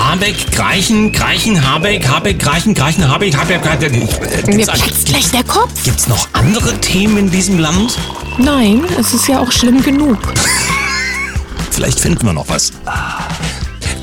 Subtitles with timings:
[0.00, 3.64] Habeck, Greichen, Greichen, Habeck, Habeck, Greichen, Greichen, Habeck, Habeck.
[3.64, 4.46] Habeck.
[4.48, 5.84] Mir platzt gleich der Kopf.
[5.84, 7.96] gibt's noch andere Themen in diesem Land?
[8.38, 10.18] Nein, es ist ja auch schlimm genug.
[11.70, 12.72] Vielleicht finden wir noch was.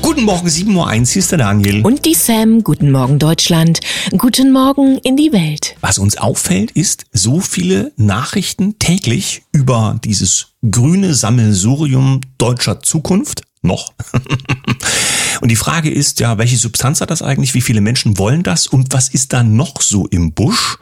[0.00, 1.84] Guten Morgen, 7.01 Uhr, hier ist der Daniel.
[1.84, 3.80] Und die Sam, guten Morgen Deutschland,
[4.16, 5.76] guten Morgen in die Welt.
[5.80, 13.42] Was uns auffällt, ist so viele Nachrichten täglich über dieses grüne Sammelsurium deutscher Zukunft.
[13.62, 13.92] Noch.
[15.40, 17.54] und die Frage ist ja, welche Substanz hat das eigentlich?
[17.54, 18.66] Wie viele Menschen wollen das?
[18.66, 20.78] Und was ist da noch so im Busch?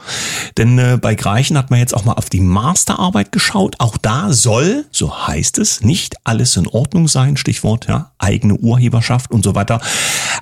[0.56, 3.76] Denn äh, bei Greichen hat man jetzt auch mal auf die Masterarbeit geschaut.
[3.78, 7.36] Auch da soll, so heißt es, nicht alles in Ordnung sein.
[7.36, 9.80] Stichwort, ja, eigene Urheberschaft und so weiter.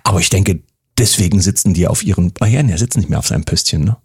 [0.02, 0.60] Aber ich denke,
[0.98, 3.96] deswegen sitzen die auf ihren, ah ja, er sitzt nicht mehr auf seinem Pöstchen, ne?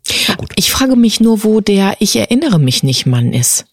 [0.55, 3.65] Ich frage mich nur, wo der Ich erinnere mich nicht Mann ist.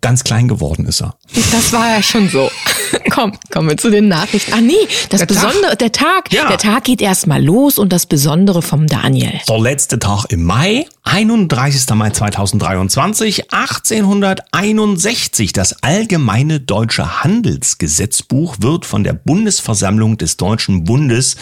[0.00, 1.16] Ganz klein geworden ist er.
[1.52, 2.50] Das war ja schon so.
[3.10, 4.52] Komm, kommen wir zu den Nachrichten.
[4.52, 4.74] Ah nee,
[5.10, 5.28] das Der Tag.
[5.28, 6.32] Besondere, der Tag.
[6.32, 6.48] Ja.
[6.48, 9.40] Der Tag geht erstmal los und das Besondere vom Daniel.
[9.48, 11.88] Der letzte Tag im Mai, 31.
[11.94, 15.52] Mai 2023, 1861.
[15.52, 21.36] Das Allgemeine Deutsche Handelsgesetzbuch wird von der Bundesversammlung des Deutschen Bundes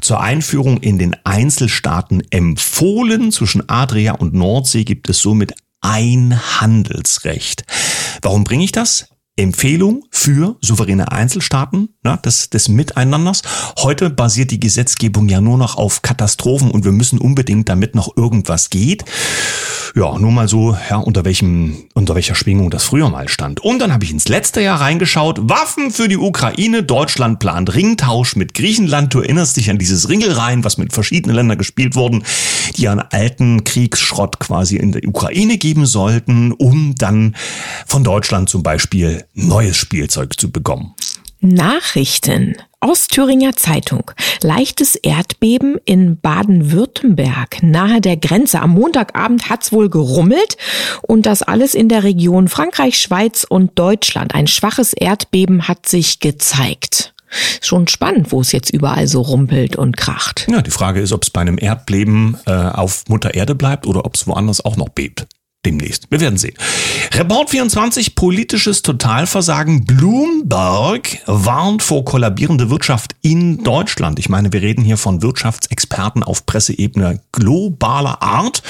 [0.00, 3.32] zur Einführung in den Einzelstaaten empfohlen.
[3.32, 7.64] Zwischen Adria und Nordsee gibt es somit ein Handelsrecht.
[8.24, 9.13] Warum bringe ich das?
[9.36, 13.42] Empfehlung für souveräne Einzelstaaten ja, des, des Miteinanders.
[13.80, 18.16] Heute basiert die Gesetzgebung ja nur noch auf Katastrophen und wir müssen unbedingt, damit noch
[18.16, 19.04] irgendwas geht.
[19.96, 23.60] Ja, nur mal so, ja, unter welchem, unter welcher Schwingung das früher mal stand.
[23.60, 25.48] Und dann habe ich ins letzte Jahr reingeschaut.
[25.48, 26.82] Waffen für die Ukraine.
[26.82, 29.14] Deutschland plant Ringtausch mit Griechenland.
[29.14, 32.24] Du erinnerst dich an dieses Ringelreihen, was mit verschiedenen Ländern gespielt wurden,
[32.76, 37.36] die einen alten Kriegsschrott quasi in der Ukraine geben sollten, um dann
[37.86, 40.94] von Deutschland zum Beispiel neues Spielzeug zu bekommen.
[41.40, 42.56] Nachrichten.
[42.80, 44.10] Ostthüringer Zeitung.
[44.42, 48.60] Leichtes Erdbeben in Baden-Württemberg nahe der Grenze.
[48.60, 50.56] Am Montagabend hat's wohl gerummelt
[51.02, 54.34] und das alles in der Region Frankreich, Schweiz und Deutschland.
[54.34, 57.14] Ein schwaches Erdbeben hat sich gezeigt.
[57.60, 60.46] Schon spannend, wo es jetzt überall so rumpelt und kracht.
[60.50, 64.04] Ja, die Frage ist, ob es bei einem Erdbeben äh, auf Mutter Erde bleibt oder
[64.04, 65.26] ob es woanders auch noch bebt.
[65.64, 66.06] Demnächst.
[66.10, 66.54] Wir werden sehen.
[67.12, 69.84] Report 24, politisches Totalversagen.
[69.84, 74.18] Bloomberg warnt vor kollabierende Wirtschaft in Deutschland.
[74.18, 78.62] Ich meine, wir reden hier von Wirtschaftsexperten auf Presseebene globaler Art.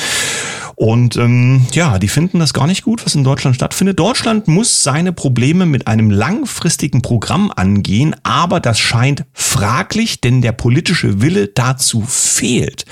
[0.77, 3.99] Und ähm, ja, die finden das gar nicht gut, was in Deutschland stattfindet.
[3.99, 10.53] Deutschland muss seine Probleme mit einem langfristigen Programm angehen, aber das scheint fraglich, denn der
[10.53, 12.84] politische Wille dazu fehlt.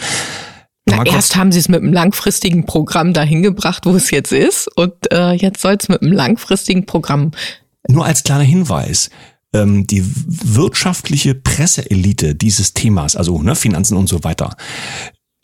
[0.85, 4.69] Na, erst haben sie es mit einem langfristigen Programm dahin gebracht, wo es jetzt ist,
[4.77, 7.31] und äh, jetzt soll es mit einem langfristigen Programm.
[7.89, 9.11] Nur als kleiner Hinweis.
[9.53, 14.57] ähm, Die wirtschaftliche Presseelite dieses Themas, also ne, Finanzen und so weiter,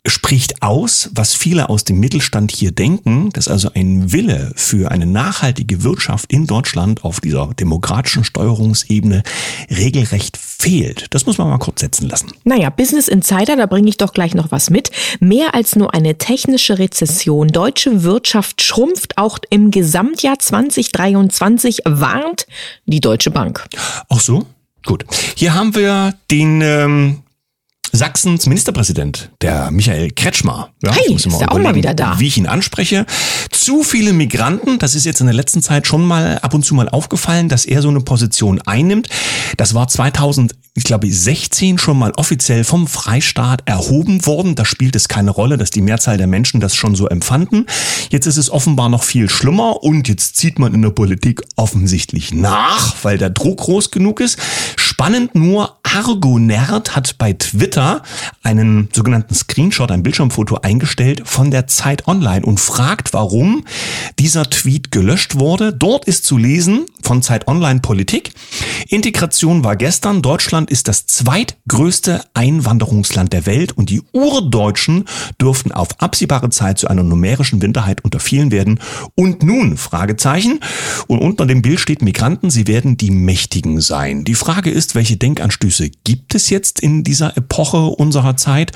[0.07, 5.05] spricht aus, was viele aus dem Mittelstand hier denken, dass also ein Wille für eine
[5.05, 9.23] nachhaltige Wirtschaft in Deutschland auf dieser demokratischen Steuerungsebene
[9.69, 11.05] regelrecht fehlt.
[11.13, 12.31] Das muss man mal kurz setzen lassen.
[12.43, 14.91] Naja, Business Insider, da bringe ich doch gleich noch was mit.
[15.19, 17.47] Mehr als nur eine technische Rezession.
[17.47, 22.45] Deutsche Wirtschaft schrumpft auch im Gesamtjahr 2023, warnt
[22.85, 23.65] die Deutsche Bank.
[24.09, 24.45] Ach so?
[24.85, 25.05] Gut.
[25.35, 27.23] Hier haben wir den ähm,
[27.91, 30.69] Sachsens Ministerpräsident, der Michael Kretschmer.
[30.83, 32.19] Ja, Hey, ist immer der auch mal wieder da.
[32.19, 33.05] Wie ich ihn anspreche.
[33.51, 36.75] Zu viele Migranten, das ist jetzt in der letzten Zeit schon mal ab und zu
[36.75, 39.09] mal aufgefallen, dass er so eine Position einnimmt.
[39.57, 44.55] Das war 2000, ich glaube 16 schon mal offiziell vom Freistaat erhoben worden.
[44.55, 47.65] Da spielt es keine Rolle, dass die Mehrzahl der Menschen das schon so empfanden.
[48.11, 52.33] Jetzt ist es offenbar noch viel schlimmer und jetzt zieht man in der Politik offensichtlich
[52.33, 54.37] nach, weil der Druck groß genug ist.
[54.99, 58.03] Spannend nur, Argonerd hat bei Twitter
[58.43, 63.63] einen sogenannten Screenshot, ein Bildschirmfoto eingestellt von der Zeit Online und fragt, warum
[64.19, 65.71] dieser Tweet gelöscht wurde.
[65.71, 68.31] Dort ist zu lesen von Zeit Online Politik.
[68.87, 70.21] Integration war gestern.
[70.21, 75.05] Deutschland ist das zweitgrößte Einwanderungsland der Welt und die Urdeutschen
[75.41, 78.79] dürften auf absehbare Zeit zu einer numerischen Minderheit unter vielen werden.
[79.15, 80.59] Und nun, Fragezeichen.
[81.07, 84.23] Und unter dem Bild steht Migranten, sie werden die Mächtigen sein.
[84.23, 88.71] Die Frage ist, welche Denkanstöße gibt es jetzt in dieser Epoche unserer Zeit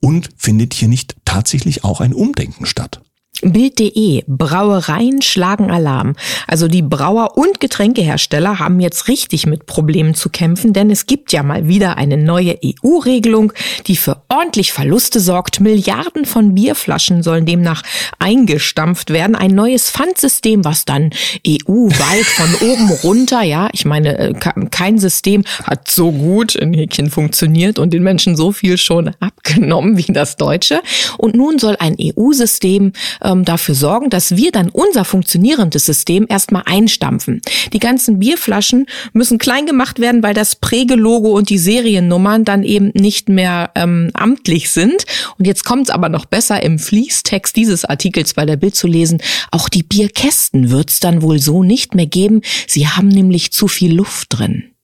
[0.00, 3.00] und findet hier nicht tatsächlich auch ein Umdenken statt?
[3.42, 6.14] Bild.de, Brauereien schlagen Alarm.
[6.46, 11.32] Also die Brauer und Getränkehersteller haben jetzt richtig mit Problemen zu kämpfen, denn es gibt
[11.32, 13.52] ja mal wieder eine neue EU-Regelung,
[13.86, 15.60] die für ordentlich Verluste sorgt.
[15.60, 17.82] Milliarden von Bierflaschen sollen demnach
[18.18, 19.36] eingestampft werden.
[19.36, 21.10] Ein neues Pfandsystem, was dann
[21.46, 24.34] EU-weit von oben runter, ja, ich meine, äh,
[24.70, 29.98] kein System hat so gut in Häkchen funktioniert und den Menschen so viel schon abgenommen
[29.98, 30.80] wie das deutsche.
[31.18, 32.92] Und nun soll ein EU-System
[33.26, 37.42] ähm, dafür sorgen, dass wir dann unser funktionierendes System erstmal einstampfen.
[37.72, 42.92] Die ganzen Bierflaschen müssen klein gemacht werden, weil das Prägelogo und die Seriennummern dann eben
[42.94, 45.04] nicht mehr ähm, amtlich sind.
[45.38, 48.86] Und jetzt kommt es aber noch besser im Fließtext dieses Artikels bei der Bild zu
[48.86, 49.20] lesen.
[49.50, 52.42] Auch die Bierkästen wird es dann wohl so nicht mehr geben.
[52.66, 54.75] Sie haben nämlich zu viel Luft drin.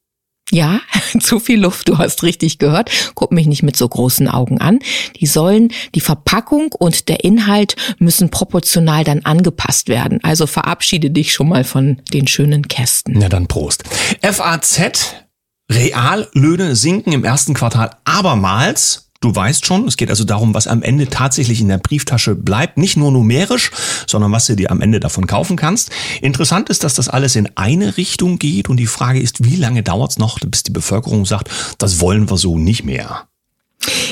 [0.53, 0.81] Ja,
[1.21, 2.91] zu viel Luft, du hast richtig gehört.
[3.15, 4.81] Guck mich nicht mit so großen Augen an.
[5.17, 10.21] Die sollen, die Verpackung und der Inhalt müssen proportional dann angepasst werden.
[10.23, 13.15] Also verabschiede dich schon mal von den schönen Kästen.
[13.17, 13.85] Na dann Prost.
[14.21, 15.15] FAZ,
[15.71, 19.11] Reallöhne sinken im ersten Quartal abermals.
[19.23, 22.77] Du weißt schon, es geht also darum, was am Ende tatsächlich in der Brieftasche bleibt,
[22.77, 23.71] nicht nur numerisch,
[24.09, 25.91] sondern was du dir am Ende davon kaufen kannst.
[26.21, 29.85] Interessant ist, dass das alles in eine Richtung geht und die Frage ist, wie lange
[29.85, 33.29] dauert es noch, bis die Bevölkerung sagt, das wollen wir so nicht mehr.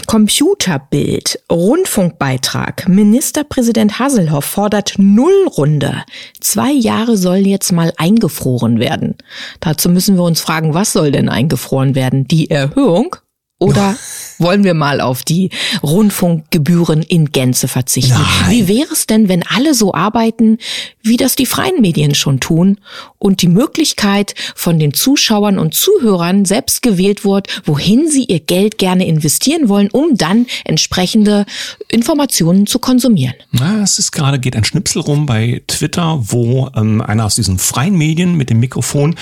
[0.07, 2.89] Computerbild, Rundfunkbeitrag.
[2.89, 6.05] Ministerpräsident Haselhoff fordert Nullrunde.
[6.41, 9.17] Zwei Jahre sollen jetzt mal eingefroren werden.
[9.59, 12.29] Dazu müssen wir uns fragen, was soll denn eingefroren werden?
[12.29, 13.17] Die Erhöhung
[13.61, 13.97] oder
[14.39, 15.51] wollen wir mal auf die
[15.83, 18.15] Rundfunkgebühren in Gänze verzichten?
[18.15, 18.51] Nein.
[18.51, 20.59] Wie wäre es denn, wenn alle so arbeiten,
[21.03, 22.79] wie das die freien Medien schon tun
[23.19, 28.79] und die Möglichkeit von den Zuschauern und Zuhörern selbst gewählt wird, wohin sie ihr Geld
[28.79, 31.45] gerne investieren wollen, um dann entsprechende
[31.89, 33.35] Informationen zu konsumieren?
[33.53, 37.59] Na, es ist gerade, geht ein Schnipsel rum bei Twitter, wo ähm, einer aus diesen
[37.59, 39.17] freien Medien mit dem Mikrofon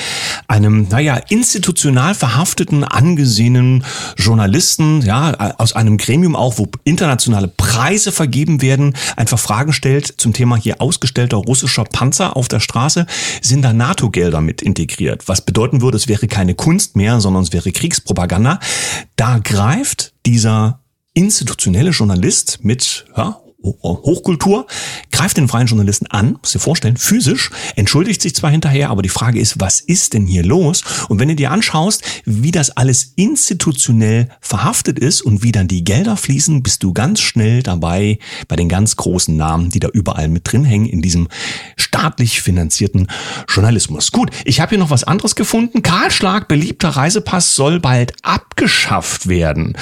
[0.46, 3.84] einem, naja, institutional verhafteten, angesehenen
[4.28, 10.34] Journalisten, ja, aus einem Gremium auch, wo internationale Preise vergeben werden, einfach Fragen stellt zum
[10.34, 13.06] Thema hier ausgestellter russischer Panzer auf der Straße,
[13.40, 15.28] sind da NATO-Gelder mit integriert.
[15.28, 18.60] Was bedeuten würde, es wäre keine Kunst mehr, sondern es wäre Kriegspropaganda.
[19.16, 20.80] Da greift dieser
[21.14, 24.68] institutionelle Journalist mit ja, Hochkultur,
[25.10, 29.08] greift den freien Journalisten an, muss dir vorstellen, physisch, entschuldigt sich zwar hinterher, aber die
[29.08, 30.84] Frage ist, was ist denn hier los?
[31.08, 35.82] Und wenn du dir anschaust, wie das alles institutionell verhaftet ist und wie dann die
[35.82, 40.28] Gelder fließen, bist du ganz schnell dabei bei den ganz großen Namen, die da überall
[40.28, 41.26] mit drin hängen in diesem
[41.76, 43.08] staatlich finanzierten
[43.48, 44.12] Journalismus.
[44.12, 45.82] Gut, ich habe hier noch was anderes gefunden.
[45.82, 49.76] Kahlschlag, beliebter Reisepass soll bald abgeschafft werden.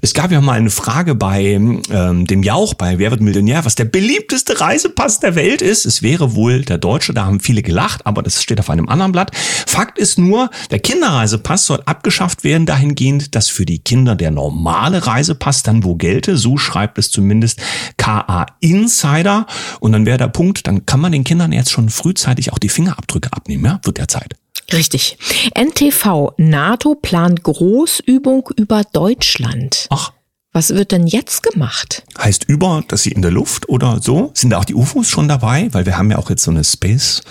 [0.00, 3.74] Es gab ja mal eine Frage bei ähm, dem Jauch, bei Wer wird Millionär, was
[3.74, 5.84] der beliebteste Reisepass der Welt ist.
[5.84, 9.12] Es wäre wohl der deutsche, da haben viele gelacht, aber das steht auf einem anderen
[9.12, 9.30] Blatt.
[9.34, 15.06] Fakt ist nur, der Kinderreisepass soll abgeschafft werden dahingehend, dass für die Kinder der normale
[15.06, 16.36] Reisepass dann wo gelte.
[16.36, 17.60] So schreibt es zumindest
[17.96, 19.46] KA Insider.
[19.80, 22.68] Und dann wäre der Punkt, dann kann man den Kindern jetzt schon frühzeitig auch die
[22.68, 23.64] Fingerabdrücke abnehmen.
[23.64, 24.36] Ja, wird der Zeit.
[24.72, 25.18] Richtig.
[25.54, 29.86] NTV NATO plant Großübung über Deutschland.
[29.90, 30.12] Ach.
[30.52, 32.02] Was wird denn jetzt gemacht?
[32.18, 34.32] Heißt über, dass sie in der Luft oder so?
[34.34, 35.68] Sind da auch die UFOs schon dabei?
[35.70, 37.22] Weil wir haben ja auch jetzt so eine Space.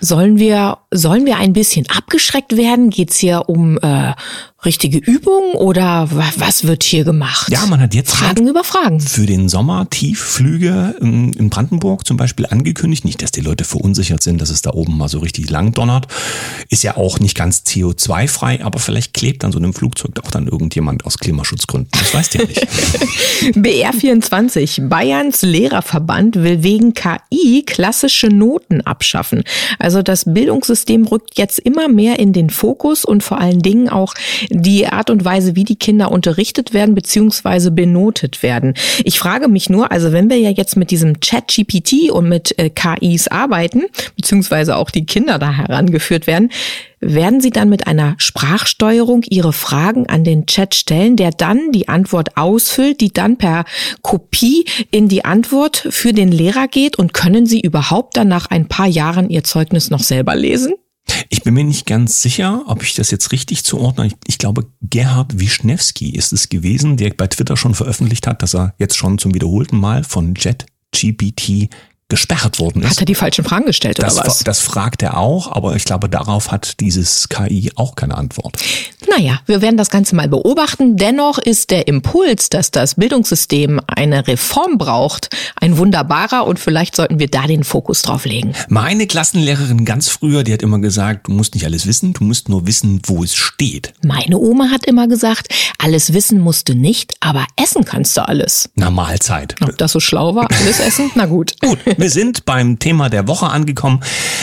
[0.00, 2.88] Sollen wir, sollen wir ein bisschen abgeschreckt werden?
[2.88, 4.14] Geht's hier um äh,
[4.64, 7.50] richtige Übung oder was wird hier gemacht?
[7.50, 9.00] Ja, man hat jetzt Fragen über Fragen.
[9.00, 13.04] Für den Sommer Tiefflüge in Brandenburg zum Beispiel angekündigt.
[13.04, 16.06] Nicht, dass die Leute verunsichert sind, dass es da oben mal so richtig lang donnert.
[16.68, 20.48] Ist ja auch nicht ganz CO2-frei, aber vielleicht klebt dann so einem Flugzeug auch dann
[20.48, 21.90] irgendjemand aus Klimaschutzgründen.
[21.92, 22.60] Das weißt ja nicht.
[23.54, 29.44] BR24, Bayerns Lehrerverband will wegen KI klassische Noten abschaffen.
[29.78, 34.14] Also das Bildungssystem rückt jetzt immer mehr in den Fokus und vor allen Dingen auch
[34.54, 37.70] die Art und Weise, wie die Kinder unterrichtet werden bzw.
[37.70, 38.74] benotet werden.
[39.04, 42.70] Ich frage mich nur, also wenn wir ja jetzt mit diesem Chat-GPT und mit äh,
[42.70, 43.82] KIs arbeiten,
[44.16, 46.50] beziehungsweise auch die Kinder da herangeführt werden,
[47.00, 51.88] werden Sie dann mit einer Sprachsteuerung Ihre Fragen an den Chat stellen, der dann die
[51.88, 53.64] Antwort ausfüllt, die dann per
[54.02, 58.68] Kopie in die Antwort für den Lehrer geht und können Sie überhaupt dann nach ein
[58.68, 60.74] paar Jahren Ihr Zeugnis noch selber lesen?
[61.28, 64.06] Ich bin mir nicht ganz sicher, ob ich das jetzt richtig zuordne.
[64.06, 68.54] Ich, ich, glaube, Gerhard Wischnewski ist es gewesen, der bei Twitter schon veröffentlicht hat, dass
[68.54, 71.68] er jetzt schon zum wiederholten Mal von JetGPT
[72.08, 72.90] gesperrt worden ist.
[72.90, 74.40] Hat er die falschen Fragen gestellt das, oder was?
[74.40, 78.56] Das fragt er auch, aber ich glaube, darauf hat dieses KI auch keine Antwort.
[79.08, 80.96] Naja, wir werden das Ganze mal beobachten.
[80.96, 87.18] Dennoch ist der Impuls, dass das Bildungssystem eine Reform braucht, ein wunderbarer und vielleicht sollten
[87.18, 88.54] wir da den Fokus drauf legen.
[88.68, 92.48] Meine Klassenlehrerin ganz früher, die hat immer gesagt, du musst nicht alles wissen, du musst
[92.48, 93.94] nur wissen, wo es steht.
[94.02, 98.70] Meine Oma hat immer gesagt, alles wissen musst du nicht, aber essen kannst du alles.
[98.74, 99.54] Na, Mahlzeit.
[99.62, 101.10] Ob das so schlau war, alles essen?
[101.14, 101.54] Na gut.
[101.60, 104.00] Gut, wir sind beim Thema der Woche angekommen.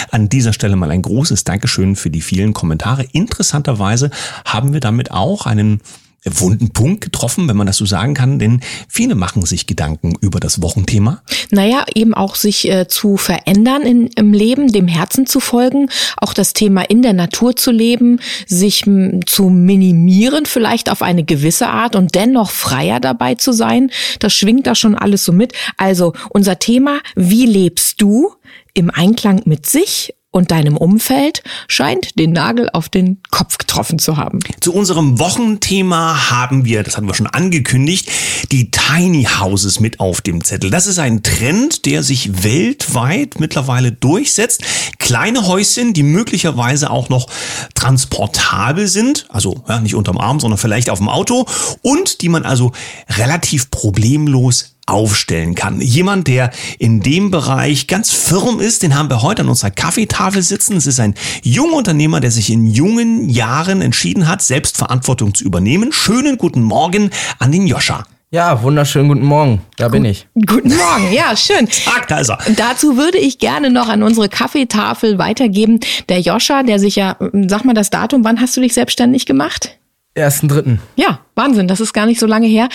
[0.09, 3.05] An dieser Stelle mal ein großes Dankeschön für die vielen Kommentare.
[3.11, 4.09] Interessanterweise
[4.45, 5.79] haben wir damit auch einen
[6.23, 10.39] wunden Punkt getroffen, wenn man das so sagen kann, denn viele machen sich Gedanken über
[10.39, 11.23] das Wochenthema.
[11.49, 16.33] Naja, eben auch sich äh, zu verändern in, im Leben, dem Herzen zu folgen, auch
[16.33, 18.85] das Thema in der Natur zu leben, sich
[19.25, 23.89] zu minimieren vielleicht auf eine gewisse Art und dennoch freier dabei zu sein.
[24.19, 25.53] Das schwingt da schon alles so mit.
[25.77, 28.33] Also unser Thema, wie lebst du
[28.73, 34.17] im Einklang mit sich und deinem Umfeld scheint den Nagel auf den Kopf getroffen zu
[34.17, 34.39] haben.
[34.61, 38.09] Zu unserem Wochenthema haben wir, das hatten wir schon angekündigt,
[38.51, 40.69] die Tiny Houses mit auf dem Zettel.
[40.69, 44.63] Das ist ein Trend, der sich weltweit mittlerweile durchsetzt.
[44.99, 47.27] Kleine Häuschen, die möglicherweise auch noch
[47.75, 51.45] transportabel sind, also ja, nicht unterm Arm, sondern vielleicht auf dem Auto
[51.81, 52.71] und die man also
[53.09, 55.81] relativ problemlos aufstellen kann.
[55.81, 60.41] Jemand, der in dem Bereich ganz firm ist, den haben wir heute an unserer Kaffeetafel
[60.41, 60.77] sitzen.
[60.77, 65.91] Es ist ein junger Unternehmer, der sich in jungen Jahren entschieden hat, Selbstverantwortung zu übernehmen.
[65.91, 67.09] Schönen guten Morgen
[67.39, 68.05] an den Joscha.
[68.33, 69.61] Ja, wunderschönen guten Morgen.
[69.75, 70.25] Da Gut, bin ich.
[70.45, 71.67] Guten Morgen, ja, schön.
[71.85, 72.39] Tag, da ist er.
[72.55, 75.81] Dazu würde ich gerne noch an unsere Kaffeetafel weitergeben.
[76.07, 79.77] Der Joscha, der sich ja, sag mal das Datum, wann hast du dich selbstständig gemacht?
[80.13, 80.81] Ersten Dritten.
[80.95, 82.67] Ja, Wahnsinn, das ist gar nicht so lange her.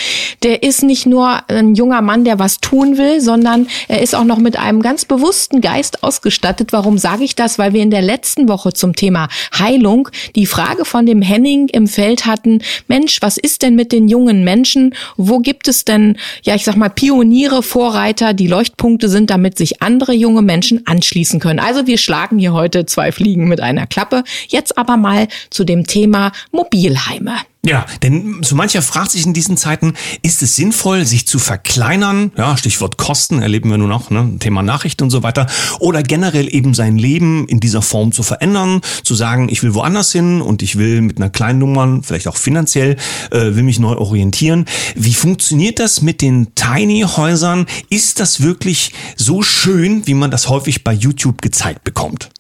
[0.43, 4.25] Der ist nicht nur ein junger Mann, der was tun will, sondern er ist auch
[4.25, 6.73] noch mit einem ganz bewussten Geist ausgestattet.
[6.73, 7.59] Warum sage ich das?
[7.59, 11.87] Weil wir in der letzten Woche zum Thema Heilung die Frage von dem Henning im
[11.87, 14.95] Feld hatten, Mensch, was ist denn mit den jungen Menschen?
[15.19, 19.83] Wo gibt es denn, ja, ich sag mal, Pioniere, Vorreiter, die Leuchtpunkte sind, damit sich
[19.83, 21.61] andere junge Menschen anschließen können?
[21.61, 24.25] Also wir schlagen hier heute zwei Fliegen mit einer Klappe.
[24.49, 27.35] Jetzt aber mal zu dem Thema Mobilheime.
[27.67, 32.31] Ja, denn so mancher fragt sich in diesen Zeiten, ist es sinnvoll, sich zu verkleinern?
[32.37, 34.37] Ja, Stichwort Kosten erleben wir nun auch, ne?
[34.39, 35.49] Thema Nachrichten und so weiter.
[35.81, 40.13] Oder generell eben sein Leben in dieser Form zu verändern, zu sagen, ich will woanders
[40.13, 42.99] hin und ich will mit einer kleinen Nummer, vielleicht auch finanziell,
[43.33, 44.67] äh, will mich neu orientieren.
[44.95, 47.67] Wie funktioniert das mit den Tiny-Häusern?
[47.91, 52.31] Ist das wirklich so schön, wie man das häufig bei YouTube gezeigt bekommt?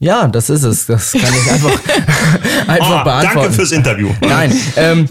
[0.00, 0.86] Ja, das ist es.
[0.86, 1.70] Das kann ich einfach,
[2.68, 3.38] einfach oh, beantworten.
[3.40, 4.10] Danke fürs Interview.
[4.20, 5.08] Nein, ähm,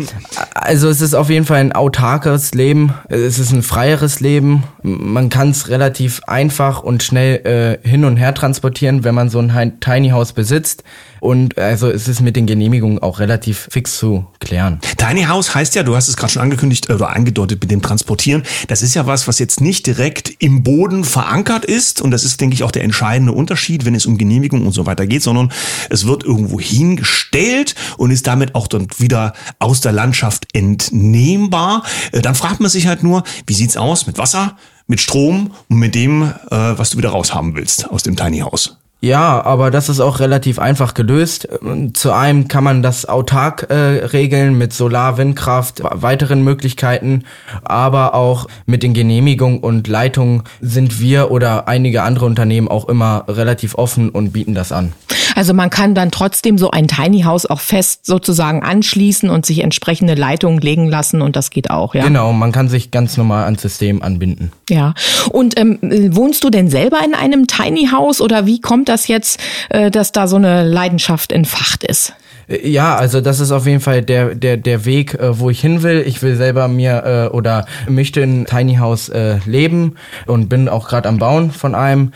[0.53, 2.94] also es ist auf jeden Fall ein autarkes Leben.
[3.10, 4.63] Es ist ein freieres Leben.
[4.84, 9.39] Man kann es relativ einfach und schnell äh, hin und her transportieren, wenn man so
[9.39, 10.86] ein Tiny House besitzt.
[11.20, 14.79] Und also es ist mit den Genehmigungen auch relativ fix zu klären.
[14.98, 18.44] Tiny House heißt ja, du hast es gerade schon angekündigt oder angedeutet mit dem Transportieren.
[18.67, 22.01] Das ist ja was, was jetzt nicht direkt im Boden verankert ist.
[22.01, 24.86] Und das ist, denke ich, auch der entscheidende Unterschied, wenn es um Genehmigung und so
[24.86, 25.51] weiter geht, sondern
[25.89, 31.84] es wird irgendwo hingestellt und ist damit auch dann wieder aus der Landschaft entnehmbar.
[32.12, 34.57] Äh, dann fragt man sich halt nur, wie sieht's aus mit Wasser,
[34.88, 38.76] mit Strom und mit dem, äh, was du wieder raushaben willst aus dem Tiny House?
[39.00, 41.48] Ja, aber das ist auch relativ einfach gelöst.
[41.94, 47.24] Zu einem kann man das autark äh, regeln mit Solar, Windkraft, weiteren Möglichkeiten,
[47.63, 53.25] aber auch mit den Genehmigungen und Leitungen sind wir oder einige andere Unternehmen auch immer
[53.27, 54.94] relativ offen und bieten das an.
[55.38, 59.60] Also man kann dann trotzdem so ein Tiny House auch fest sozusagen anschließen und sich
[59.60, 62.03] entsprechende Leitungen legen lassen und das geht auch, ja.
[62.03, 64.51] Genau, man kann sich ganz normal ans System anbinden.
[64.67, 64.96] Ja.
[65.29, 65.77] Und ähm,
[66.15, 69.39] wohnst du denn selber in einem Tiny House oder wie kommt das jetzt,
[69.70, 72.13] äh, dass da so eine Leidenschaft entfacht ist?
[72.48, 75.84] Ja, also das ist auf jeden Fall der, der, der Weg, äh, wo ich hin
[75.84, 76.03] will.
[76.08, 80.88] Ich will selber mir äh, oder möchte in Tiny House äh, leben und bin auch
[80.88, 82.12] gerade am Bauen von einem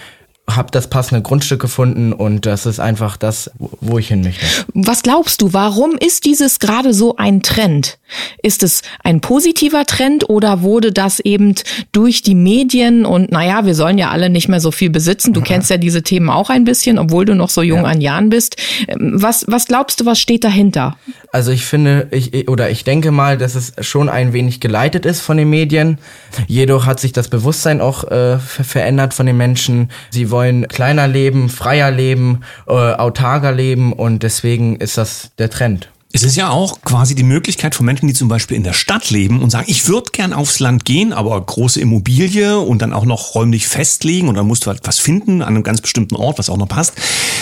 [0.55, 4.46] habe das passende Grundstück gefunden und das ist einfach das, wo ich hin möchte.
[4.74, 7.98] Was glaubst du, warum ist dieses gerade so ein Trend?
[8.43, 11.55] Ist es ein positiver Trend oder wurde das eben
[11.91, 15.34] durch die Medien und naja, wir sollen ja alle nicht mehr so viel besitzen.
[15.34, 15.46] Du ja.
[15.46, 17.86] kennst ja diese Themen auch ein bisschen, obwohl du noch so jung ja.
[17.86, 18.58] an Jahren bist.
[18.88, 20.98] Ähm, was, was glaubst du, was steht dahinter?
[21.31, 25.22] Also ich finde, ich, oder ich denke mal, dass es schon ein wenig geleitet ist
[25.22, 25.98] von den Medien.
[26.48, 29.89] Jedoch hat sich das Bewusstsein auch äh, verändert von den Menschen.
[30.10, 35.89] Sie wollen kleiner leben, freier leben, äh, autarker leben und deswegen ist das der Trend.
[36.13, 39.10] Es ist ja auch quasi die Möglichkeit von Menschen, die zum Beispiel in der Stadt
[39.12, 43.06] leben und sagen, ich würde gern aufs Land gehen, aber große Immobilie und dann auch
[43.06, 46.38] noch räumlich festlegen und dann musst du halt was finden an einem ganz bestimmten Ort,
[46.39, 46.94] was auch noch passt.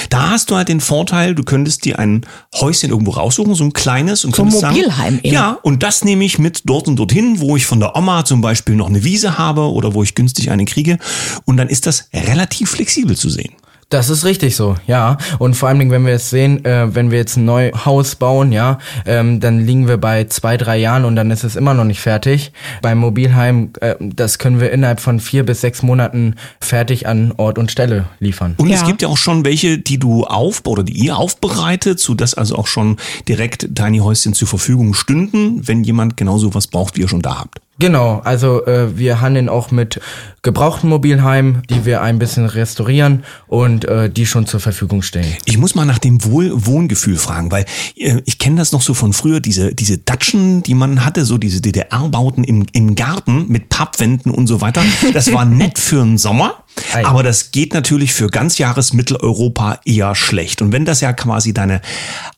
[0.10, 3.74] Da hast du halt den Vorteil, du könntest dir ein Häuschen irgendwo raussuchen, so ein
[3.74, 5.34] kleines und So ein könntest Mobilheim sagen, eben.
[5.34, 8.42] ja, und das nehme ich mit dort und dorthin, wo ich von der Oma zum
[8.42, 10.98] Beispiel noch eine Wiese habe oder wo ich günstig eine kriege
[11.46, 13.54] und dann ist das relativ flexibel zu sehen.
[13.90, 15.18] Das ist richtig so, ja.
[15.40, 18.16] Und vor allen Dingen, wenn wir es sehen, äh, wenn wir jetzt ein neues Haus
[18.16, 18.78] bauen, ja,
[19.08, 22.00] ähm, dann liegen wir bei zwei, drei Jahren und dann ist es immer noch nicht
[22.00, 22.52] fertig.
[22.84, 27.58] Beim Mobilheim, äh, das können wir innerhalb von vier bis sechs Monaten fertig an Ort
[27.58, 28.54] und Stelle liefern.
[28.58, 28.76] Und Ja.
[28.76, 32.58] es gibt ja auch schon welche, die du auf oder die ihr aufbereitet, sodass also
[32.58, 37.10] auch schon direkt Tiny Häuschen zur Verfügung stünden, wenn jemand genauso was braucht, wie ihr
[37.10, 37.60] schon da habt.
[37.80, 40.02] Genau, also äh, wir handeln auch mit
[40.42, 45.34] gebrauchten Mobilheimen, die wir ein bisschen restaurieren und äh, die schon zur Verfügung stellen.
[45.46, 48.94] Ich muss mal nach dem Wohl Wohngefühl fragen, weil äh, ich kenne das noch so
[48.94, 53.70] von früher, diese, diese Datschen, die man hatte, so diese DDR-Bauten im, im Garten mit
[53.70, 54.84] Pappwänden und so weiter.
[55.14, 56.66] Das war nett für den Sommer.
[56.94, 57.06] Ei.
[57.06, 60.62] Aber das geht natürlich für ganz Jahres Mitteleuropa eher schlecht.
[60.62, 61.82] Und wenn das ja quasi deine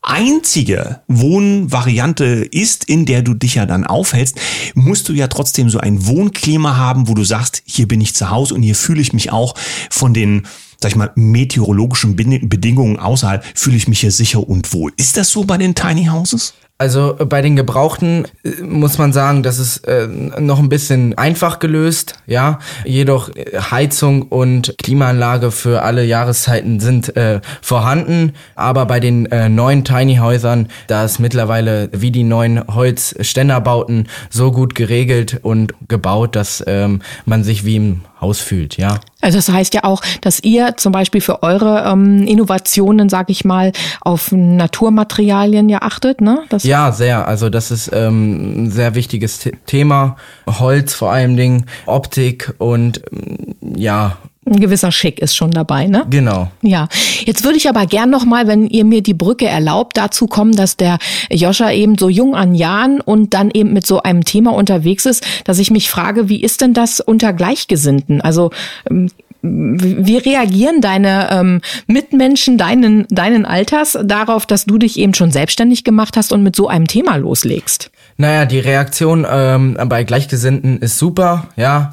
[0.02, 4.40] einzige Wohnvariante ist, in der du dich ja dann aufhältst,
[4.74, 8.30] musst du ja trotzdem so ein Wohnklima haben, wo du sagst, hier bin ich zu
[8.30, 9.56] Hause und hier fühle ich mich auch
[9.90, 10.48] von den
[10.82, 14.92] sag ich mal, meteorologischen Bedingungen außerhalb, fühle ich mich hier sicher und wohl.
[14.98, 16.56] Ist das so bei den Tiny Houses?
[16.82, 21.16] Also äh, bei den Gebrauchten äh, muss man sagen, das ist äh, noch ein bisschen
[21.16, 22.58] einfach gelöst, ja.
[22.86, 29.48] Jedoch äh, Heizung und Klimaanlage für alle Jahreszeiten sind äh, vorhanden, aber bei den äh,
[29.48, 36.36] neuen Tiny Häusern, da ist mittlerweile wie die neuen Holzständerbauten so gut geregelt und gebaut,
[36.36, 39.00] dass ähm, man sich wie im Haus fühlt, ja.
[39.20, 43.46] Also das heißt ja auch, dass ihr zum Beispiel für eure ähm, Innovationen, sag ich
[43.46, 46.44] mal, auf Naturmaterialien ja achtet, ne?
[46.50, 47.28] Das Ja, sehr.
[47.28, 50.18] Also das ist ähm, ein sehr wichtiges The Thema.
[50.48, 56.06] Holz vor allem Dingen, Optik und ähm, ja, ein gewisser Schick ist schon dabei, ne?
[56.10, 56.50] genau.
[56.64, 56.88] Ja,
[57.26, 60.56] jetzt würde ich aber gern noch mal, wenn ihr mir die Brücke erlaubt, dazu kommen,
[60.56, 60.98] dass der
[61.30, 65.24] Joscha eben so jung an Jahren und dann eben mit so einem Thema unterwegs ist,
[65.46, 68.22] dass ich mich frage, wie ist denn das unter Gleichgesinnten?
[68.22, 68.50] Also
[68.90, 69.12] ähm,
[69.44, 75.84] wie reagieren deine ähm, Mitmenschen deinen, deinen Alters darauf, dass du dich eben schon selbstständig
[75.84, 77.92] gemacht hast und mit so einem Thema loslegst?
[78.18, 81.92] Naja, die Reaktion ähm, bei Gleichgesinnten ist super, ja.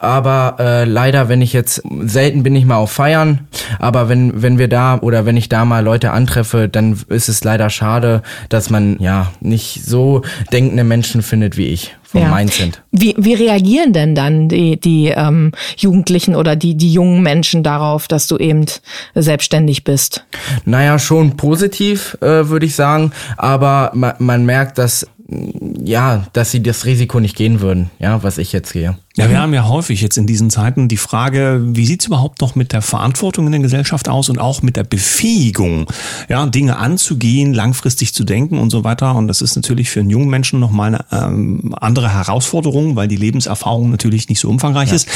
[0.00, 3.48] Aber äh, leider, wenn ich jetzt selten bin ich mal auf Feiern,
[3.80, 7.42] aber wenn wenn wir da oder wenn ich da mal Leute antreffe, dann ist es
[7.42, 10.22] leider schade, dass man ja nicht so
[10.52, 12.34] denkende Menschen findet wie ich vom Ja.
[12.34, 12.82] Mindset.
[12.90, 18.08] Wie, wie reagieren denn dann die, die ähm, Jugendlichen oder die, die jungen Menschen darauf,
[18.08, 18.64] dass du eben
[19.14, 20.24] selbstständig bist?
[20.64, 26.62] Naja, schon positiv, äh, würde ich sagen, aber ma man merkt, dass ja, dass sie
[26.62, 28.96] das Risiko nicht gehen würden, ja, was ich jetzt gehe.
[29.16, 32.54] Ja, wir haben ja häufig jetzt in diesen Zeiten die Frage, wie sieht's überhaupt noch
[32.54, 35.86] mit der Verantwortung in der Gesellschaft aus und auch mit der Befähigung,
[36.28, 39.16] ja, Dinge anzugehen, langfristig zu denken und so weiter.
[39.16, 43.16] Und das ist natürlich für einen jungen Menschen nochmal eine ähm, andere Herausforderung, weil die
[43.16, 45.08] Lebenserfahrung natürlich nicht so umfangreich ist.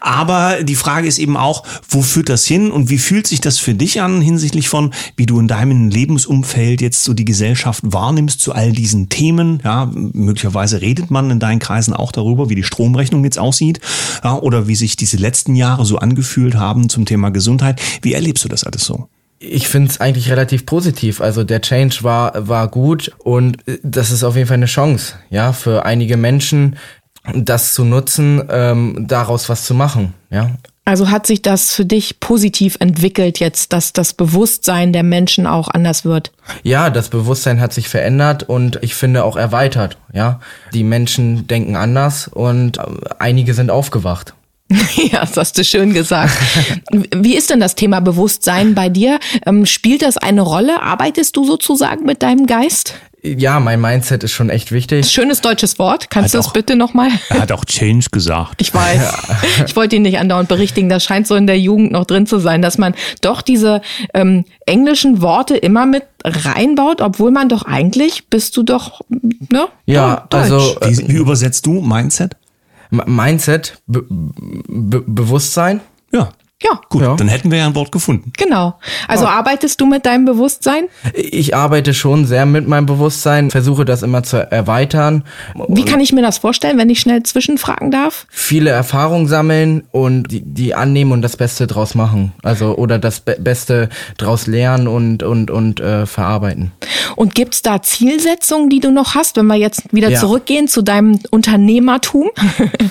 [0.00, 3.58] Aber die Frage ist eben auch, wo führt das hin und wie fühlt sich das
[3.58, 8.40] für dich an hinsichtlich von, wie du in deinem Lebensumfeld jetzt so die Gesellschaft wahrnimmst
[8.40, 9.60] zu all diesen Themen?
[9.64, 13.80] Ja, möglicherweise redet man in deinen Kreisen auch darüber, wie die Stromrechnung jetzt aussieht,
[14.24, 17.80] ja, oder wie sich diese letzten Jahre so angefühlt haben zum Thema Gesundheit.
[18.02, 19.08] Wie erlebst du das alles so?
[19.42, 21.22] Ich finde es eigentlich relativ positiv.
[21.22, 25.14] Also der Change war, war gut und äh, das ist auf jeden Fall eine Chance,
[25.30, 26.76] ja, für einige Menschen,
[27.34, 30.50] das zu nutzen, ähm, daraus was zu machen, ja.
[30.86, 35.68] Also hat sich das für dich positiv entwickelt jetzt, dass das Bewusstsein der Menschen auch
[35.68, 36.32] anders wird?
[36.64, 40.40] Ja, das Bewusstsein hat sich verändert und ich finde auch erweitert, ja.
[40.74, 42.82] Die Menschen denken anders und äh,
[43.18, 44.34] einige sind aufgewacht.
[45.12, 46.32] Ja, das hast du schön gesagt.
[47.14, 49.18] Wie ist denn das Thema Bewusstsein bei dir?
[49.46, 50.82] Ähm, spielt das eine Rolle?
[50.82, 52.94] Arbeitest du sozusagen mit deinem Geist?
[53.22, 55.10] Ja, mein Mindset ist schon echt wichtig.
[55.10, 56.08] Schönes deutsches Wort.
[56.10, 57.08] Kannst du das auch- bitte nochmal?
[57.28, 58.60] Er hat auch Change gesagt.
[58.62, 59.12] Ich weiß.
[59.66, 60.88] Ich wollte ihn nicht andauernd berichtigen.
[60.88, 63.82] Das scheint so in der Jugend noch drin zu sein, dass man doch diese
[64.14, 69.66] ähm, englischen Worte immer mit reinbaut, obwohl man doch eigentlich bist du doch, ne?
[69.86, 70.42] Ja, Deutsch.
[70.50, 72.36] also äh, Wie, wie übersetzt du Mindset?
[72.90, 75.80] M- Mindset, Be Be Bewusstsein.
[76.12, 76.30] Ja.
[76.62, 76.80] Ja.
[76.90, 77.14] Gut, Ja.
[77.16, 78.32] dann hätten wir ja ein Wort gefunden.
[78.36, 78.74] Genau.
[79.08, 80.84] Also arbeitest du mit deinem Bewusstsein?
[81.14, 85.24] Ich arbeite schon sehr mit meinem Bewusstsein, versuche das immer zu erweitern.
[85.68, 88.26] Wie kann ich mir das vorstellen, wenn ich schnell zwischenfragen darf?
[88.30, 92.32] viele Erfahrungen sammeln und die, die annehmen und das Beste draus machen.
[92.42, 96.72] Also oder das Be Beste draus lernen und und und äh, verarbeiten.
[97.16, 100.18] Und gibt's da Zielsetzungen, die du noch hast, wenn wir jetzt wieder Ja.
[100.20, 102.30] zurückgehen zu deinem Unternehmertum?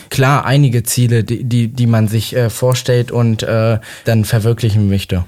[0.09, 3.58] Klar, einige Ziele, die die, die man sich äh, vorstellt und äh,
[4.05, 5.25] dann verwirklichen möchte.